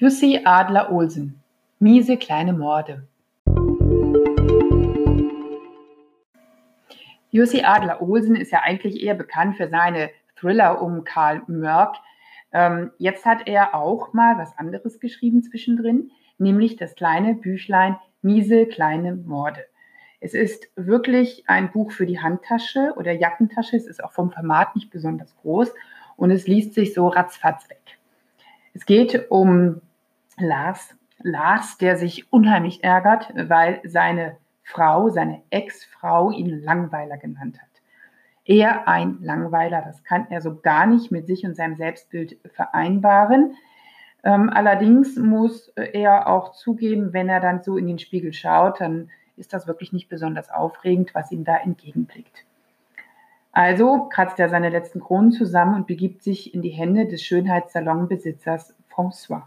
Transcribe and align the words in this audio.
Jussi 0.00 0.42
Adler-Olsen 0.44 1.42
Miese 1.80 2.18
kleine 2.18 2.52
Morde 2.52 3.08
Jussi 7.32 7.62
Adler-Olsen 7.64 8.36
ist 8.36 8.52
ja 8.52 8.60
eigentlich 8.60 9.02
eher 9.02 9.14
bekannt 9.14 9.56
für 9.56 9.68
seine 9.68 10.10
Thriller 10.36 10.80
um 10.80 11.02
Karl 11.02 11.42
Mörk. 11.48 11.96
Ähm, 12.52 12.92
jetzt 12.98 13.26
hat 13.26 13.48
er 13.48 13.74
auch 13.74 14.12
mal 14.12 14.38
was 14.38 14.56
anderes 14.56 15.00
geschrieben 15.00 15.42
zwischendrin, 15.42 16.12
nämlich 16.38 16.76
das 16.76 16.94
kleine 16.94 17.34
Büchlein 17.34 17.96
Miese 18.22 18.66
kleine 18.66 19.16
Morde. 19.16 19.64
Es 20.20 20.32
ist 20.32 20.68
wirklich 20.76 21.42
ein 21.48 21.72
Buch 21.72 21.90
für 21.90 22.06
die 22.06 22.20
Handtasche 22.20 22.94
oder 22.96 23.10
Jackentasche. 23.10 23.76
Es 23.76 23.88
ist 23.88 24.04
auch 24.04 24.12
vom 24.12 24.30
Format 24.30 24.76
nicht 24.76 24.90
besonders 24.90 25.34
groß 25.38 25.74
und 26.16 26.30
es 26.30 26.46
liest 26.46 26.74
sich 26.74 26.94
so 26.94 27.08
ratzfatz 27.08 27.68
weg. 27.68 27.98
Es 28.74 28.86
geht 28.86 29.28
um 29.28 29.80
Lars. 30.40 30.96
Lars, 31.20 31.78
der 31.78 31.96
sich 31.96 32.32
unheimlich 32.32 32.84
ärgert, 32.84 33.32
weil 33.34 33.80
seine 33.84 34.36
Frau, 34.62 35.08
seine 35.08 35.42
Ex-Frau 35.50 36.30
ihn 36.30 36.62
Langweiler 36.62 37.16
genannt 37.16 37.58
hat. 37.60 37.68
Er 38.44 38.88
ein 38.88 39.18
Langweiler, 39.20 39.82
das 39.82 40.04
kann 40.04 40.26
er 40.30 40.40
so 40.40 40.56
gar 40.60 40.86
nicht 40.86 41.10
mit 41.10 41.26
sich 41.26 41.44
und 41.44 41.54
seinem 41.54 41.76
Selbstbild 41.76 42.38
vereinbaren. 42.54 43.56
Ähm, 44.24 44.50
allerdings 44.50 45.16
muss 45.16 45.68
er 45.76 46.28
auch 46.28 46.52
zugeben, 46.52 47.12
wenn 47.12 47.28
er 47.28 47.40
dann 47.40 47.62
so 47.62 47.76
in 47.76 47.86
den 47.86 47.98
Spiegel 47.98 48.32
schaut, 48.32 48.80
dann 48.80 49.10
ist 49.36 49.52
das 49.52 49.66
wirklich 49.66 49.92
nicht 49.92 50.08
besonders 50.08 50.50
aufregend, 50.50 51.14
was 51.14 51.30
ihm 51.30 51.44
da 51.44 51.56
entgegenblickt. 51.56 52.44
Also 53.52 54.08
kratzt 54.10 54.38
er 54.38 54.48
seine 54.48 54.68
letzten 54.68 55.00
Kronen 55.00 55.32
zusammen 55.32 55.74
und 55.74 55.86
begibt 55.86 56.22
sich 56.22 56.54
in 56.54 56.62
die 56.62 56.70
Hände 56.70 57.06
des 57.06 57.22
Schönheitssalonbesitzers 57.22 58.74
François. 58.90 59.42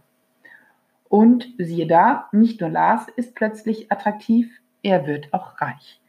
Und 1.11 1.49
siehe 1.57 1.87
da, 1.87 2.29
nicht 2.31 2.61
nur 2.61 2.69
Lars 2.69 3.05
ist 3.17 3.35
plötzlich 3.35 3.91
attraktiv, 3.91 4.49
er 4.81 5.05
wird 5.07 5.33
auch 5.33 5.59
reich. 5.59 5.99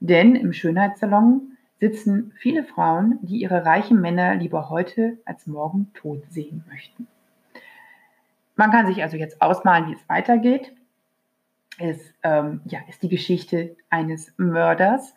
Denn 0.00 0.34
im 0.34 0.52
Schönheitssalon 0.52 1.56
sitzen 1.78 2.32
viele 2.36 2.64
Frauen, 2.64 3.20
die 3.22 3.40
ihre 3.40 3.64
reichen 3.64 4.00
Männer 4.00 4.34
lieber 4.34 4.68
heute 4.68 5.18
als 5.24 5.46
morgen 5.46 5.92
tot 5.94 6.24
sehen 6.28 6.64
möchten. 6.68 7.06
Man 8.56 8.72
kann 8.72 8.88
sich 8.88 9.00
also 9.00 9.16
jetzt 9.16 9.40
ausmalen, 9.40 9.86
wie 9.90 9.92
es 9.92 10.08
weitergeht. 10.08 10.74
Es 11.78 12.12
ähm, 12.24 12.60
ja, 12.64 12.80
ist 12.88 13.04
die 13.04 13.08
Geschichte 13.08 13.76
eines 13.90 14.34
Mörders. 14.38 15.14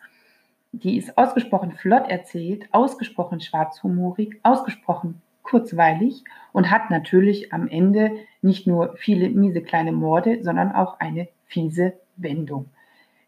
Die 0.70 0.96
ist 0.96 1.18
ausgesprochen 1.18 1.72
flott 1.72 2.08
erzählt, 2.08 2.68
ausgesprochen 2.70 3.40
schwarzhumorig, 3.40 4.38
ausgesprochen 4.44 5.20
kurzweilig 5.42 6.22
und 6.52 6.70
hat 6.70 6.90
natürlich 6.90 7.52
am 7.52 7.66
Ende 7.66 8.12
nicht 8.42 8.66
nur 8.66 8.96
viele 8.96 9.30
miese 9.30 9.62
kleine 9.62 9.92
Morde, 9.92 10.42
sondern 10.42 10.72
auch 10.72 11.00
eine 11.00 11.28
fiese 11.46 11.94
Wendung. 12.16 12.66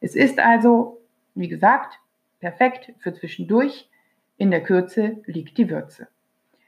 Es 0.01 0.15
ist 0.15 0.39
also, 0.39 1.01
wie 1.35 1.49
gesagt, 1.49 1.99
perfekt 2.41 2.93
für 2.99 3.15
zwischendurch. 3.15 3.89
In 4.37 4.51
der 4.51 4.63
Kürze 4.63 5.23
liegt 5.27 5.57
die 5.57 5.71
Würze. 5.71 6.09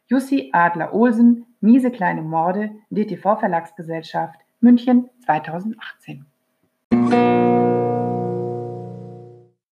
Jussi 0.06 0.50
Adler-Olsen, 0.52 1.47
Miese 1.61 1.91
kleine 1.91 2.22
Morde, 2.22 2.70
DTV 2.91 3.36
Verlagsgesellschaft, 3.41 4.39
München 4.61 5.11
2018. 5.24 6.27